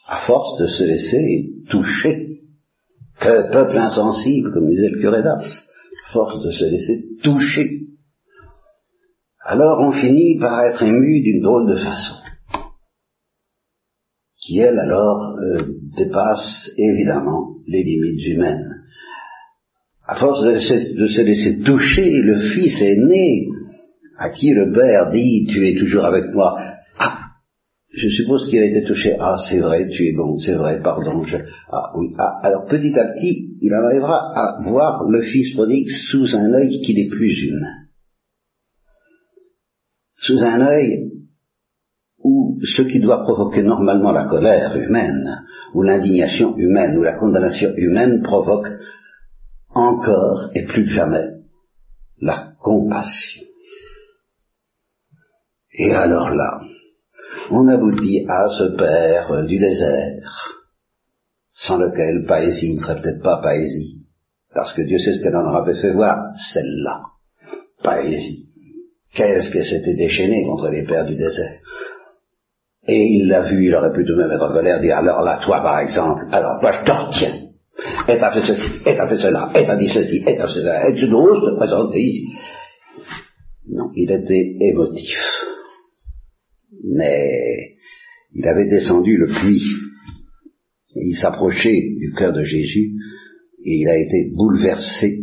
à 0.08 0.26
force 0.26 0.60
de 0.60 0.66
se 0.66 0.84
laisser 0.84 1.50
toucher, 1.70 2.40
que 3.20 3.52
peuple 3.52 3.78
insensible, 3.78 4.52
comme 4.52 4.68
disait 4.68 4.90
le 4.90 5.00
curé 5.00 5.22
d'Ars, 5.22 5.44
force 6.12 6.44
de 6.44 6.50
se 6.50 6.64
laisser 6.64 7.04
toucher 7.22 7.80
alors 9.42 9.80
on 9.80 9.92
finit 9.92 10.38
par 10.38 10.62
être 10.64 10.82
ému 10.82 11.22
d'une 11.22 11.42
drôle 11.42 11.74
de 11.74 11.80
façon, 11.80 12.14
qui 14.38 14.58
elle 14.58 14.78
alors 14.78 15.36
euh, 15.38 15.64
dépasse 15.96 16.70
évidemment 16.76 17.56
les 17.66 17.82
limites 17.82 18.26
humaines. 18.26 18.84
À 20.06 20.16
force 20.16 20.42
de 20.42 20.58
se, 20.58 21.22
laisser 21.22 21.60
toucher, 21.62 22.20
le 22.22 22.36
fils 22.52 22.82
aîné, 22.82 23.48
à 24.18 24.30
qui 24.30 24.50
le 24.50 24.72
père 24.72 25.10
dit 25.10 25.46
tu 25.50 25.66
es 25.66 25.78
toujours 25.78 26.04
avec 26.04 26.32
moi, 26.34 26.60
je 27.92 28.08
suppose 28.08 28.48
qu'il 28.48 28.60
a 28.60 28.66
été 28.66 28.84
touché, 28.84 29.16
ah 29.18 29.36
c'est 29.48 29.58
vrai, 29.58 29.88
tu 29.88 30.06
es 30.06 30.12
bon, 30.12 30.36
c'est 30.38 30.54
vrai, 30.54 30.80
pardon, 30.80 31.24
ah 31.70 31.92
oui, 31.96 32.12
ah, 32.18 32.38
alors 32.42 32.66
petit 32.66 32.96
à 32.96 33.06
petit, 33.12 33.56
il 33.60 33.72
arrivera 33.72 34.32
à 34.34 34.60
voir 34.62 35.04
le 35.08 35.22
fils 35.22 35.54
prodigue 35.54 35.88
sous 35.88 36.36
un 36.36 36.52
œil 36.54 36.80
qui 36.82 36.94
n'est 36.94 37.08
plus 37.08 37.36
humain. 37.42 37.86
Sous 40.16 40.42
un 40.44 40.60
œil 40.60 41.10
où 42.22 42.58
ce 42.62 42.82
qui 42.82 43.00
doit 43.00 43.22
provoquer 43.22 43.62
normalement 43.62 44.12
la 44.12 44.26
colère 44.26 44.76
humaine, 44.76 45.44
ou 45.74 45.82
l'indignation 45.82 46.56
humaine, 46.56 46.96
ou 46.96 47.02
la 47.02 47.18
condamnation 47.18 47.72
humaine 47.76 48.22
provoque 48.22 48.68
encore 49.74 50.50
et 50.54 50.66
plus 50.66 50.84
que 50.84 50.90
jamais 50.90 51.26
la 52.20 52.52
compassion. 52.60 53.42
Et 55.72 55.92
alors 55.92 56.30
là, 56.30 56.60
on 57.50 57.68
aboutit 57.68 58.24
à 58.28 58.48
ce 58.48 58.76
père 58.76 59.46
du 59.46 59.58
désert, 59.58 60.60
sans 61.52 61.78
lequel 61.78 62.24
poésie 62.26 62.74
ne 62.74 62.78
serait 62.78 63.00
peut-être 63.00 63.22
pas 63.22 63.40
poésie, 63.42 63.98
parce 64.54 64.72
que 64.74 64.82
Dieu 64.82 64.98
sait 64.98 65.14
ce 65.14 65.22
qu'elle 65.22 65.36
en 65.36 65.48
aura 65.48 65.64
fait 65.64 65.92
voir, 65.92 66.18
celle-là, 66.52 67.02
poésie. 67.82 68.46
Qu'est-ce 69.14 69.50
que 69.50 69.64
s'était 69.64 69.96
déchaîné 69.96 70.44
contre 70.44 70.68
les 70.68 70.84
pères 70.84 71.06
du 71.06 71.16
désert? 71.16 71.58
Et 72.86 73.02
il 73.16 73.28
l'a 73.28 73.42
vu, 73.42 73.66
il 73.66 73.74
aurait 73.74 73.92
pu 73.92 74.04
tout 74.04 74.12
de 74.12 74.22
même 74.22 74.30
être 74.30 74.52
colère, 74.52 74.80
dire 74.80 74.96
alors 74.96 75.22
là, 75.22 75.40
toi 75.44 75.60
par 75.62 75.80
exemple, 75.80 76.24
alors 76.32 76.60
toi 76.60 76.70
je 76.72 76.84
te 76.84 76.92
retiens. 76.92 77.36
Et 78.08 78.18
t'as 78.18 78.32
fait 78.32 78.40
ceci, 78.40 78.70
et 78.86 78.96
t'as 78.96 79.08
fait 79.08 79.18
cela, 79.18 79.50
et 79.54 79.66
t'as 79.66 79.76
dit 79.76 79.88
ceci, 79.88 80.22
et 80.26 80.36
t'as 80.36 80.46
fait 80.46 80.60
cela, 80.60 80.88
et 80.88 80.94
tu 80.94 81.04
oses 81.12 81.40
te 81.40 81.56
présenter 81.56 82.00
ici. 82.00 82.26
Non, 83.68 83.90
il 83.94 84.10
était 84.10 84.56
émotif. 84.60 85.18
Mais 86.84 87.76
il 88.34 88.46
avait 88.46 88.68
descendu 88.68 89.16
le 89.16 89.28
puits, 89.40 89.76
et 90.96 91.06
il 91.06 91.16
s'approchait 91.16 91.94
du 91.98 92.12
cœur 92.16 92.32
de 92.32 92.44
Jésus, 92.44 92.92
et 93.64 93.80
il 93.80 93.88
a 93.88 93.98
été 93.98 94.30
bouleversé 94.34 95.20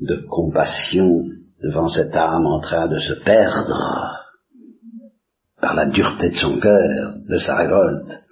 de 0.00 0.16
compassion 0.28 1.24
devant 1.62 1.88
cette 1.88 2.14
âme 2.14 2.46
en 2.46 2.60
train 2.60 2.88
de 2.88 2.98
se 2.98 3.22
perdre 3.24 4.18
par 5.60 5.74
la 5.74 5.86
dureté 5.86 6.30
de 6.30 6.34
son 6.34 6.58
cœur, 6.58 7.14
de 7.28 7.38
sa 7.38 7.56
révolte. 7.56 8.24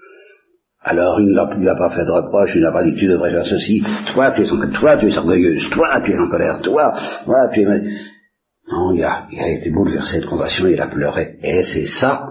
Alors 0.83 1.21
il 1.21 1.29
ne 1.29 1.59
lui 1.59 1.69
a 1.69 1.77
pas 1.77 1.91
fait 1.91 2.05
de 2.05 2.11
reproche, 2.11 2.55
il 2.57 2.63
n'a 2.63 2.73
pas 2.73 2.83
dit 2.83 2.95
tu 2.95 3.07
devrais 3.07 3.31
faire 3.31 3.47
ceci, 3.47 3.83
toi 4.13 4.33
tu 4.33 4.43
es, 4.43 4.47
toi 4.47 4.97
tu 4.99 5.09
es 5.09 5.17
orgueilleuse, 5.17 5.69
toi 5.71 6.01
tu 6.05 6.13
es 6.13 6.19
en 6.19 6.29
colère, 6.29 6.61
toi, 6.63 6.95
toi 7.25 7.51
tu 7.53 7.61
es... 7.61 7.67
Non, 8.71 8.93
il 8.95 9.03
a, 9.03 9.27
il 9.31 9.41
a 9.41 9.49
été 9.49 9.71
bouleversé 9.71 10.21
de 10.21 10.27
compassion, 10.27 10.67
il 10.67 10.81
a 10.81 10.89
pleuré. 10.89 11.37
Et 11.43 11.65
c'est 11.65 11.87
ça 11.87 12.27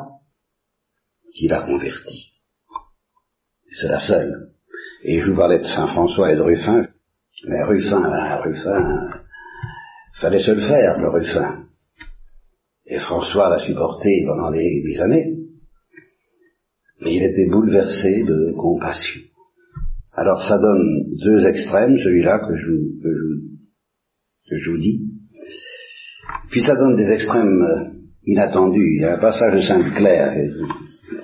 qui 1.34 1.48
l'a 1.48 1.62
converti. 1.62 2.34
C'est 3.72 3.90
la 3.90 4.00
seule. 4.00 4.52
Et 5.04 5.22
je 5.22 5.32
vous 5.32 5.38
parlais 5.38 5.60
de 5.60 5.64
Saint 5.64 5.88
François 5.88 6.32
et 6.32 6.36
de 6.36 6.42
Ruffin. 6.42 6.82
Mais 7.48 7.64
Ruffin, 7.64 8.02
ben, 8.02 8.42
Ruffin, 8.44 9.10
fallait 10.20 10.40
se 10.40 10.52
le 10.52 10.62
faire, 10.62 11.00
le 11.00 11.10
Ruffin. 11.10 11.66
Et 12.86 13.00
François 13.00 13.50
l'a 13.50 13.66
supporté 13.66 14.26
pendant 14.26 14.52
des, 14.52 15.00
années. 15.02 15.36
Mais 17.02 17.16
il 17.16 17.24
était 17.24 17.48
bouleversé 17.48 18.24
de 18.24 18.54
compassion. 18.58 19.22
Alors 20.12 20.42
ça 20.42 20.58
donne 20.58 21.16
deux 21.24 21.46
extrêmes, 21.46 21.98
celui-là 21.98 22.40
que 22.40 22.58
je, 22.58 22.72
que, 24.50 24.58
je, 24.58 24.72
vous 24.72 24.78
dis. 24.78 25.09
Puis 26.50 26.64
ça 26.64 26.76
donne 26.76 26.96
des 26.96 27.12
extrêmes 27.12 27.62
euh, 27.62 27.90
inattendus. 28.26 28.96
Il 28.96 29.02
y 29.02 29.06
a 29.06 29.14
un 29.14 29.20
passage 29.20 29.54
de 29.54 29.62
Sainte-Claire, 29.62 30.34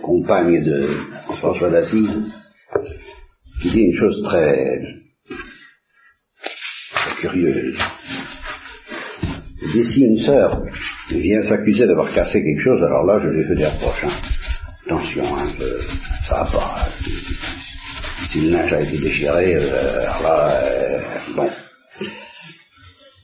compagne 0.02 0.64
de 0.64 0.90
François 1.38 1.70
d'Assise, 1.70 2.24
qui 3.62 3.72
dit 3.72 3.82
une 3.82 3.98
chose 3.98 4.22
très, 4.24 4.82
très 6.94 7.16
curieuse. 7.22 7.78
Et 9.76 9.84
si 9.84 10.04
une 10.04 10.18
sœur 10.18 10.62
vient 11.10 11.42
s'accuser 11.42 11.88
d'avoir 11.88 12.14
cassé 12.14 12.44
quelque 12.44 12.62
chose, 12.62 12.82
alors 12.84 13.06
là, 13.06 13.20
je 13.20 13.30
lui 13.30 13.44
fais 13.46 13.56
des 13.56 13.66
reproches. 13.66 14.06
Hein. 14.06 14.36
Attention, 14.86 15.24
hein, 15.36 15.52
ça 16.28 16.44
va 16.44 16.52
pas. 16.52 16.88
Si 18.30 18.42
le 18.42 18.52
linge 18.52 18.74
a 18.74 18.82
été 18.82 19.00
déchiré, 19.00 19.56
euh, 19.56 20.02
alors 20.02 20.22
là, 20.22 20.62
euh, 20.62 21.00
bon. 21.36 21.50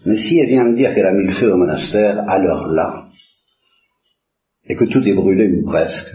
Mais 0.06 0.16
si 0.16 0.40
elle 0.40 0.50
vient 0.50 0.66
me 0.66 0.76
dire 0.76 0.94
qu'elle 0.94 1.06
a 1.06 1.14
mis 1.14 1.26
le 1.26 1.34
feu 1.34 1.54
au 1.54 1.58
monastère, 1.58 2.24
alors 2.28 2.68
là, 2.68 3.08
et 4.66 4.76
que 4.76 4.86
tout 4.86 5.08
est 5.08 5.14
brûlé 5.14 5.48
ou 5.52 5.66
presque, 5.66 6.10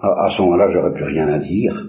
à, 0.00 0.30
ce 0.30 0.42
moment-là, 0.42 0.68
j'aurais 0.70 0.94
plus 0.94 1.04
rien 1.04 1.28
à 1.28 1.38
dire. 1.38 1.88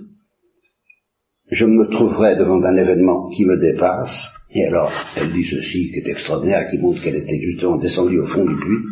Je 1.51 1.65
me 1.65 1.89
trouverais 1.89 2.36
devant 2.36 2.62
un 2.63 2.75
événement 2.75 3.29
qui 3.29 3.46
me 3.46 3.58
dépasse, 3.58 4.29
et 4.51 4.65
alors, 4.65 4.91
elle 5.15 5.31
dit 5.31 5.46
ceci 5.46 5.91
qui 5.91 6.00
est 6.00 6.10
extraordinaire, 6.10 6.69
qui 6.69 6.79
montre 6.79 7.01
qu'elle 7.03 7.17
était 7.17 7.39
justement 7.39 7.77
descendue 7.77 8.19
au 8.19 8.25
fond 8.25 8.46
du 8.46 8.55
puits. 8.55 8.86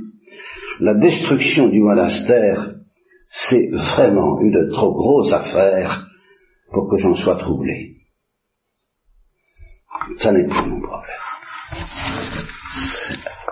La 0.80 0.94
destruction 0.94 1.70
du 1.70 1.80
monastère, 1.80 2.76
c'est 3.30 3.70
vraiment 3.72 4.40
une 4.42 4.70
trop 4.70 4.94
grosse 4.94 5.34
affaire 5.34 6.08
pour 6.72 6.90
que 6.90 6.98
j'en 6.98 7.16
sois 7.16 7.38
troublé. 7.38 7.96
Ça 10.20 10.32
n'est 10.32 10.48
pas 10.48 10.66
mon 10.66 10.80
problème. 10.82 11.27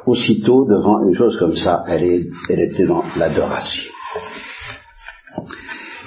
Aussitôt, 0.06 0.66
devant 0.66 1.08
une 1.08 1.18
chose 1.18 1.36
comme 1.40 1.56
ça, 1.56 1.84
elle, 1.88 2.04
était 2.50 2.86
dans 2.86 3.04
l'adoration. 3.18 3.92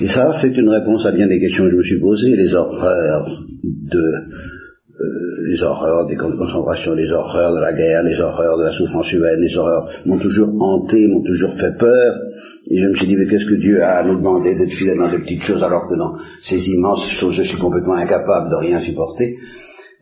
Et 0.01 0.07
ça, 0.07 0.33
c'est 0.41 0.57
une 0.57 0.69
réponse 0.69 1.05
à 1.07 1.13
bien 1.13 1.27
des 1.27 1.41
questions 1.41 1.65
que 1.65 1.71
je 1.71 1.77
me 1.77 1.83
suis 1.83 2.01
posées, 2.01 2.37
les 2.37 2.55
horreurs 2.55 3.43
de 3.65 4.03
euh, 5.01 5.47
les 5.47 5.63
horreurs 5.63 6.07
des 6.07 6.17
camps 6.17 6.31
de 6.31 6.37
concentration, 6.37 6.93
les 6.95 7.11
horreurs 7.11 7.55
de 7.55 7.61
la 7.61 7.73
guerre, 7.73 8.03
les 8.03 8.19
horreurs 8.19 8.59
de 8.59 8.65
la 8.65 8.73
souffrance 8.73 9.13
humaine, 9.13 9.39
les 9.39 9.57
horreurs 9.57 9.89
m'ont 10.07 10.19
toujours 10.19 10.49
hanté, 10.61 11.07
m'ont 11.07 11.23
toujours 11.23 11.55
fait 11.55 11.77
peur. 11.79 12.15
Et 12.69 12.81
je 12.81 12.87
me 12.89 12.95
suis 12.95 13.07
dit, 13.07 13.17
mais 13.17 13.27
qu'est-ce 13.27 13.45
que 13.45 13.61
Dieu 13.61 13.81
a 13.83 13.99
à 13.99 14.05
nous 14.05 14.17
demander 14.17 14.57
d'être 14.57 14.73
fidèle 14.73 14.99
dans 14.99 15.11
des 15.11 15.21
petites 15.21 15.43
choses 15.43 15.63
alors 15.63 15.89
que 15.89 15.97
dans 15.97 16.17
ces 16.43 16.59
immenses 16.69 17.09
choses, 17.21 17.35
je 17.35 17.45
suis 17.45 17.59
complètement 17.59 17.95
incapable 17.95 18.51
de 18.51 18.57
rien 18.57 18.81
supporter? 18.81 19.37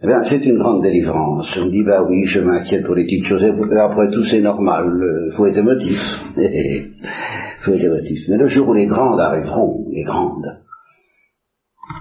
Eh 0.03 0.07
bien, 0.07 0.23
c'est 0.25 0.45
une 0.45 0.59
grande 0.59 0.83
délivrance. 0.83 1.57
On 1.57 1.69
dit, 1.69 1.83
bah 1.83 2.03
oui, 2.07 2.27
je 2.27 2.41
m'inquiète 2.41 2.85
pour 2.85 2.95
les 2.95 3.05
petites 3.05 3.27
choses. 3.27 3.43
Après 3.43 4.11
tout, 4.13 4.25
c'est 4.25 4.43
normal. 4.43 4.93
Il 5.31 5.35
faut 5.35 5.47
être 5.47 5.59
émotif. 5.59 5.99
faut 7.63 7.73
être 7.73 7.85
émotif. 7.85 8.19
Mais 8.29 8.37
le 8.37 8.47
jour 8.47 8.69
où 8.69 8.75
les 8.75 8.87
grandes 8.87 9.19
arriveront, 9.19 9.87
les 9.91 10.03
grandes, 10.03 10.59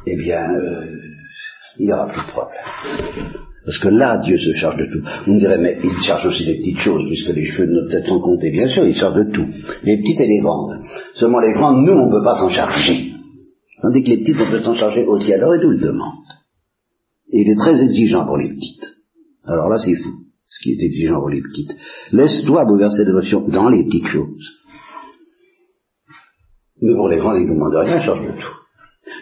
eh 0.05 0.17
bien, 0.17 0.53
euh, 0.55 0.87
il 1.79 1.85
n'y 1.85 1.93
aura 1.93 2.07
plus 2.07 2.21
de 2.21 2.27
problème. 2.27 2.63
Parce 3.63 3.79
que 3.79 3.87
là, 3.87 4.17
Dieu 4.17 4.37
se 4.37 4.51
charge 4.53 4.75
de 4.75 4.85
tout. 4.85 5.01
On 5.25 5.37
dirait, 5.37 5.57
mais 5.57 5.79
il 5.81 6.01
charge 6.03 6.25
aussi 6.25 6.45
des 6.45 6.57
petites 6.57 6.79
choses, 6.79 7.05
puisque 7.07 7.29
les 7.29 7.45
cheveux 7.45 7.67
de 7.67 7.73
notre 7.73 7.91
tête 7.91 8.05
sont 8.05 8.19
comptés. 8.19 8.51
Bien 8.51 8.67
sûr, 8.67 8.85
il 8.85 8.93
charge 8.93 9.15
de 9.15 9.31
tout. 9.31 9.47
Les 9.83 9.97
petites 9.97 10.19
et 10.19 10.27
les 10.27 10.39
grandes. 10.39 10.81
Seulement 11.13 11.39
les 11.39 11.53
grandes, 11.53 11.85
nous, 11.85 11.93
on 11.93 12.07
ne 12.07 12.11
peut 12.11 12.23
pas 12.23 12.35
s'en 12.35 12.49
charger. 12.49 13.13
Tandis 13.81 14.03
que 14.03 14.09
les 14.09 14.17
petites, 14.17 14.41
on 14.41 14.51
peut 14.51 14.61
s'en 14.61 14.75
charger 14.75 15.05
aussi. 15.05 15.33
Alors, 15.33 15.55
et 15.55 15.59
d'où 15.59 15.71
il 15.71 15.79
demande 15.79 16.25
Il 17.27 17.49
est 17.49 17.55
très 17.55 17.81
exigeant 17.81 18.25
pour 18.25 18.37
les 18.37 18.49
petites. 18.49 18.97
Alors 19.43 19.69
là, 19.69 19.77
c'est 19.77 19.95
fou, 19.95 20.25
ce 20.45 20.61
qui 20.61 20.71
est 20.71 20.85
exigeant 20.85 21.19
pour 21.19 21.29
les 21.29 21.41
petites. 21.41 21.75
Laisse-toi 22.11 22.65
bouleverser 22.65 23.05
d'émotion 23.05 23.47
dans 23.47 23.69
les 23.69 23.83
petites 23.83 24.07
choses. 24.07 24.57
Mais 26.81 26.93
pour 26.93 27.09
les 27.09 27.17
grands, 27.17 27.35
ils 27.35 27.47
ne 27.47 27.53
demandent 27.53 27.75
rien, 27.75 27.99
change 27.99 28.21
de 28.21 28.39
tout. 28.39 28.55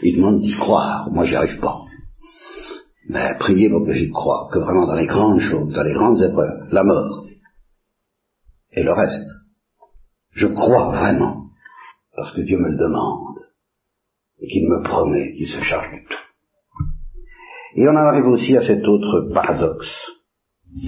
Ils 0.01 0.17
demandent 0.17 0.41
d'y 0.41 0.55
croire. 0.55 1.09
Moi, 1.11 1.25
j'y 1.25 1.35
arrive 1.35 1.59
pas. 1.59 1.81
Mais 3.09 3.35
priez 3.39 3.69
pour 3.69 3.85
que 3.85 3.93
j'y 3.93 4.09
croie, 4.09 4.49
que 4.51 4.59
vraiment 4.59 4.87
dans 4.87 4.95
les 4.95 5.07
grandes 5.07 5.39
choses, 5.39 5.73
dans 5.73 5.83
les 5.83 5.93
grandes 5.93 6.21
épreuves, 6.21 6.71
la 6.71 6.83
mort 6.83 7.25
et 8.71 8.83
le 8.83 8.91
reste, 8.91 9.29
je 10.31 10.47
crois 10.47 10.89
vraiment, 10.89 11.49
parce 12.15 12.31
que 12.33 12.41
Dieu 12.41 12.57
me 12.57 12.69
le 12.69 12.77
demande, 12.77 13.39
et 14.39 14.47
qu'il 14.47 14.67
me 14.67 14.81
promet 14.83 15.33
qu'il 15.33 15.47
se 15.47 15.61
charge 15.61 15.91
de 15.91 15.99
tout. 15.99 16.22
Et 17.75 17.87
on 17.87 17.91
en 17.91 18.07
arrive 18.07 18.27
aussi 18.27 18.55
à 18.55 18.61
cet 18.61 18.85
autre 18.87 19.31
paradoxe 19.33 19.89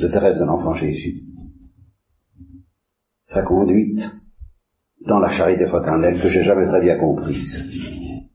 de 0.01 0.07
Thérèse 0.07 0.37
de 0.37 0.45
l'Enfant 0.45 0.75
Jésus. 0.75 1.23
Sa 3.27 3.41
conduite 3.41 4.01
dans 5.07 5.19
la 5.19 5.29
charité 5.29 5.65
fraternelle 5.67 6.21
que 6.21 6.29
j'ai 6.29 6.43
jamais 6.43 6.67
très 6.67 6.81
bien 6.81 6.97
comprise. 6.97 7.63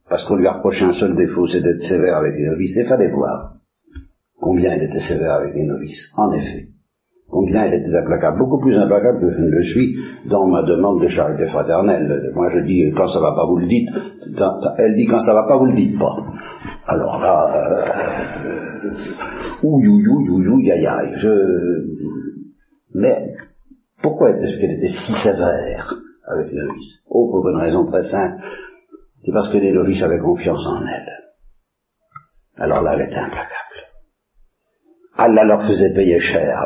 Parce 0.08 0.24
qu'on 0.24 0.36
lui 0.36 0.46
a 0.46 0.54
reproché 0.54 0.84
un 0.84 0.94
seul 0.94 1.16
défaut, 1.16 1.46
c'est 1.46 1.60
d'être 1.60 1.82
sévère 1.84 2.16
avec 2.16 2.34
les 2.34 2.46
novices. 2.46 2.76
Et 2.76 2.84
fallait 2.84 3.12
voir 3.12 3.54
combien 4.40 4.74
il 4.74 4.82
était 4.82 5.00
sévère 5.00 5.34
avec 5.34 5.54
les 5.54 5.64
novices. 5.64 6.12
En 6.16 6.32
effet, 6.32 6.68
combien 7.30 7.66
il 7.66 7.74
était 7.74 7.96
implacable, 7.96 8.38
beaucoup 8.38 8.58
plus 8.58 8.76
implacable 8.76 9.20
que 9.20 9.30
je 9.30 9.38
ne 9.40 9.50
le 9.50 9.62
suis 9.64 9.96
dans 10.28 10.46
ma 10.46 10.62
demande 10.62 11.00
de 11.00 11.08
charité 11.08 11.46
fraternelle. 11.46 12.30
Moi 12.34 12.48
je 12.50 12.60
dis 12.60 12.92
quand 12.96 13.08
ça 13.08 13.20
va 13.20 13.32
pas 13.34 13.46
vous 13.46 13.58
le 13.58 13.66
dites, 13.66 13.88
elle 14.78 14.94
dit 14.96 15.06
quand 15.06 15.20
ça 15.20 15.34
va 15.34 15.46
pas 15.46 15.56
vous 15.56 15.66
le 15.66 15.74
dites 15.76 15.98
pas. 15.98 16.16
Alors 16.86 17.20
là, 17.20 17.54
euh, 17.54 18.90
aïe, 20.70 20.86
aïe, 20.86 21.12
je... 21.16 21.28
Mais 22.94 23.34
pourquoi 24.02 24.30
est-ce 24.30 24.58
qu'elle 24.60 24.72
était 24.72 24.88
si 24.88 25.12
sévère 25.22 25.94
avec 26.26 26.52
les 26.52 26.60
Oh, 27.08 27.30
pour 27.30 27.48
une 27.48 27.58
raison 27.58 27.86
très 27.86 28.02
simple, 28.02 28.42
c'est 29.24 29.32
parce 29.32 29.52
que 29.52 29.58
les 29.58 29.72
novices 29.72 30.02
avaient 30.02 30.18
confiance 30.18 30.64
en 30.66 30.84
elle. 30.86 31.08
Alors 32.56 32.82
là, 32.82 32.94
elle 32.94 33.06
était 33.06 33.18
implacable. 33.18 33.70
Allah 35.16 35.44
leur 35.44 35.66
faisait 35.66 35.92
payer 35.92 36.18
cher. 36.18 36.58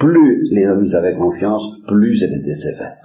Plus 0.00 0.48
les 0.50 0.64
novices 0.64 0.94
avaient 0.94 1.14
confiance, 1.14 1.62
plus 1.86 2.22
elle 2.22 2.40
était 2.40 2.54
sévère. 2.54 2.96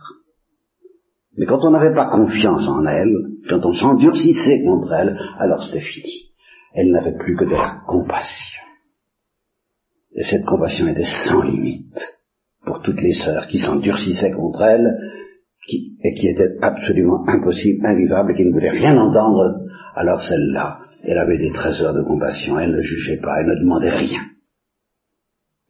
Mais 1.38 1.46
quand 1.46 1.60
on 1.64 1.72
n'avait 1.72 1.94
pas 1.94 2.10
confiance 2.10 2.66
en 2.68 2.86
elle, 2.86 3.14
quand 3.50 3.66
on 3.66 3.74
s'endurcissait 3.74 4.64
contre 4.64 4.94
elle, 4.94 5.18
alors 5.38 5.64
c'était 5.64 5.84
fini. 5.86 6.32
Elle 6.74 6.92
n'avait 6.92 7.18
plus 7.18 7.36
que 7.36 7.46
de 7.46 7.52
la 7.52 7.82
compassion. 7.86 8.62
Et 10.16 10.24
cette 10.24 10.46
compassion 10.46 10.88
était 10.88 11.04
sans 11.28 11.42
limite 11.42 12.00
pour 12.66 12.82
toutes 12.82 13.02
les 13.02 13.14
sœurs 13.14 13.48
qui 13.48 13.60
s'endurcissaient 13.60 14.32
contre 14.32 14.62
elle 14.62 14.98
et 16.04 16.14
qui 16.14 16.28
étaient 16.28 16.56
absolument 16.62 17.28
impossibles, 17.28 17.86
invivables, 17.86 18.32
et 18.32 18.36
qui 18.36 18.46
ne 18.46 18.54
voulaient 18.54 18.70
rien 18.70 18.98
entendre. 18.98 19.66
Alors 19.96 20.22
celle-là, 20.22 20.80
elle 21.04 21.18
avait 21.18 21.38
des 21.38 21.52
trésors 21.52 21.94
de 21.94 22.04
compassion, 22.04 22.58
elle 22.60 22.72
ne 22.72 22.82
jugeait 22.82 23.20
pas, 23.22 23.42
elle 23.42 23.48
ne 23.48 23.60
demandait 23.62 23.90
rien. 23.90 24.22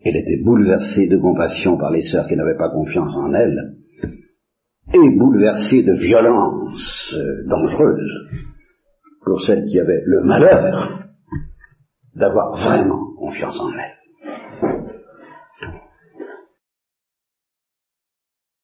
Elle 0.06 0.18
était 0.18 0.42
bouleversée 0.44 1.08
de 1.08 1.18
compassion 1.18 1.78
par 1.78 1.90
les 1.90 2.04
sœurs 2.04 2.28
qui 2.28 2.36
n'avaient 2.36 2.58
pas 2.58 2.70
confiance 2.70 3.16
en 3.16 3.34
elle, 3.34 3.74
et 4.94 5.18
bouleversée 5.18 5.82
de 5.82 5.94
violence 5.94 7.16
euh, 7.18 7.48
dangereuse 7.50 8.46
pour 9.26 9.42
celles 9.42 9.66
qui 9.66 9.80
avaient 9.80 10.04
le 10.06 10.22
malheur 10.22 11.08
d'avoir 12.16 12.52
vraiment 12.56 13.16
confiance 13.18 13.60
en 13.60 13.72
elle. 13.72 13.95